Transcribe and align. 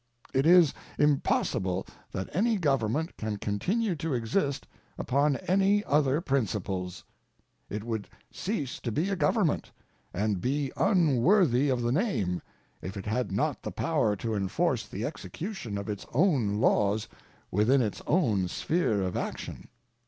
It 0.33 0.47
is 0.47 0.73
impossible 0.97 1.85
that 2.11 2.27
any 2.35 2.57
government 2.57 3.15
can 3.17 3.37
continue 3.37 3.95
to 3.97 4.15
exist 4.15 4.65
upon 4.97 5.35
any 5.35 5.83
other 5.83 6.21
principles. 6.21 7.03
It 7.69 7.83
would 7.83 8.09
cease 8.31 8.79
to 8.79 8.91
be 8.91 9.09
a 9.11 9.15
government 9.15 9.69
and 10.11 10.41
be 10.41 10.71
unworthy 10.75 11.69
of 11.69 11.83
the 11.83 11.91
name 11.91 12.41
if 12.81 12.97
it 12.97 13.05
had 13.05 13.31
not 13.31 13.61
the 13.61 13.69
power 13.71 14.15
to 14.15 14.33
enforce 14.33 14.87
the 14.87 15.05
execution 15.05 15.77
of 15.77 15.87
its 15.87 16.07
own 16.15 16.55
laws 16.59 17.07
within 17.51 17.83
its 17.83 18.01
own 18.07 18.47
sphere 18.47 19.03
of 19.03 19.15
action. 19.15 19.67